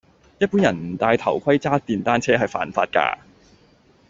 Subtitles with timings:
[0.39, 3.19] 一般人唔戴頭盔揸電單車係犯法㗎